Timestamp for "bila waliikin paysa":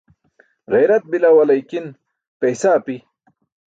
1.11-2.67